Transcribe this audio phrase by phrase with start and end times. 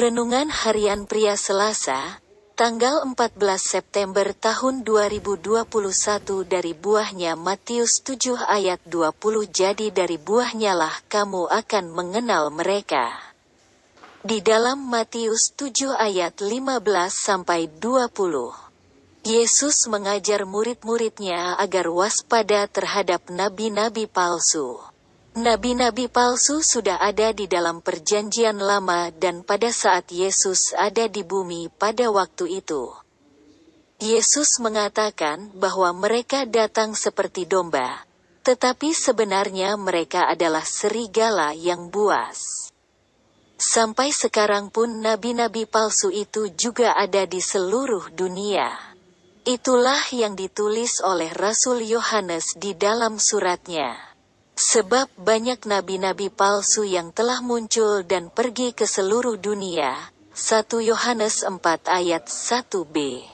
[0.00, 2.24] Renungan Harian Pria Selasa,
[2.56, 5.68] tanggal 14 September tahun 2021
[6.48, 9.12] dari buahnya Matius 7 ayat 20
[9.52, 13.12] Jadi dari buahnya lah kamu akan mengenal mereka.
[14.24, 16.80] Di dalam Matius 7 ayat 15
[17.12, 18.56] sampai 20.
[19.28, 24.80] Yesus mengajar murid-muridnya agar waspada terhadap nabi-nabi palsu.
[25.40, 31.72] Nabi-nabi palsu sudah ada di dalam Perjanjian Lama, dan pada saat Yesus ada di bumi
[31.80, 32.92] pada waktu itu,
[34.04, 38.04] Yesus mengatakan bahwa mereka datang seperti domba,
[38.44, 42.68] tetapi sebenarnya mereka adalah serigala yang buas.
[43.56, 48.76] Sampai sekarang pun nabi-nabi palsu itu juga ada di seluruh dunia.
[49.48, 54.09] Itulah yang ditulis oleh Rasul Yohanes di dalam suratnya.
[54.60, 59.96] Sebab banyak nabi-nabi palsu yang telah muncul dan pergi ke seluruh dunia.
[60.36, 63.24] 1 Yohanes 4 ayat 1b.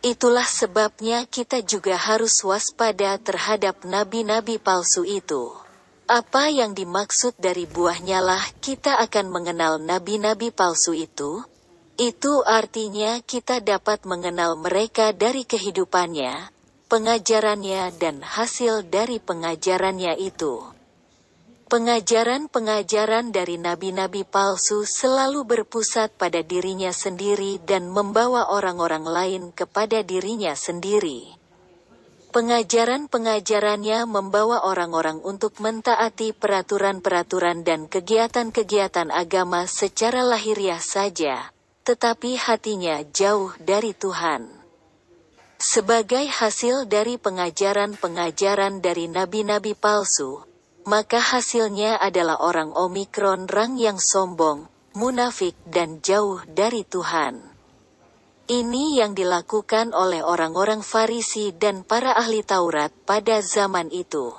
[0.00, 5.52] Itulah sebabnya kita juga harus waspada terhadap nabi-nabi palsu itu.
[6.08, 11.44] Apa yang dimaksud dari buahnya lah kita akan mengenal nabi-nabi palsu itu?
[12.00, 16.48] Itu artinya kita dapat mengenal mereka dari kehidupannya,
[16.92, 20.60] pengajarannya dan hasil dari pengajarannya itu.
[21.72, 30.52] Pengajaran-pengajaran dari nabi-nabi palsu selalu berpusat pada dirinya sendiri dan membawa orang-orang lain kepada dirinya
[30.52, 31.32] sendiri.
[32.28, 41.56] Pengajaran-pengajarannya membawa orang-orang untuk mentaati peraturan-peraturan dan kegiatan-kegiatan agama secara lahiriah saja,
[41.88, 44.61] tetapi hatinya jauh dari Tuhan.
[45.62, 50.42] Sebagai hasil dari pengajaran-pengajaran dari nabi-nabi palsu,
[50.90, 54.66] maka hasilnya adalah orang Omikron rang yang sombong,
[54.98, 57.46] munafik dan jauh dari Tuhan.
[58.50, 64.34] Ini yang dilakukan oleh orang-orang Farisi dan para ahli Taurat pada zaman itu.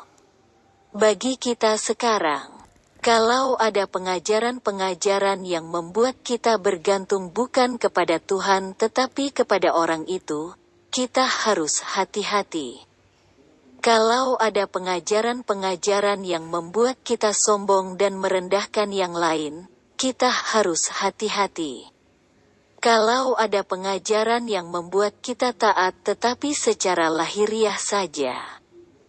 [0.91, 2.51] Bagi kita sekarang,
[2.99, 10.51] kalau ada pengajaran-pengajaran yang membuat kita bergantung bukan kepada Tuhan tetapi kepada orang itu,
[10.93, 12.77] kita harus hati-hati.
[13.81, 19.65] Kalau ada pengajaran-pengajaran yang membuat kita sombong dan merendahkan yang lain,
[19.97, 21.89] kita harus hati-hati.
[22.77, 28.37] Kalau ada pengajaran yang membuat kita taat tetapi secara lahiriah saja,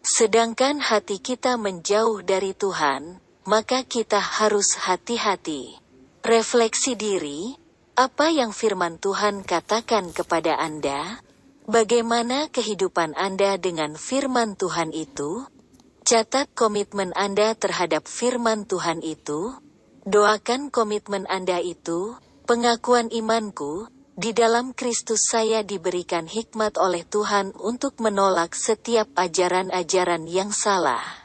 [0.00, 5.76] sedangkan hati kita menjauh dari Tuhan, maka kita harus hati-hati.
[6.24, 7.52] Refleksi diri,
[7.92, 11.20] apa yang firman Tuhan katakan kepada Anda?
[11.64, 15.48] Bagaimana kehidupan Anda dengan firman Tuhan itu?
[16.04, 19.56] Catat komitmen Anda terhadap firman Tuhan itu.
[20.04, 27.96] Doakan komitmen Anda itu, pengakuan imanku, di dalam Kristus saya diberikan hikmat oleh Tuhan untuk
[27.96, 31.23] menolak setiap ajaran-ajaran yang salah.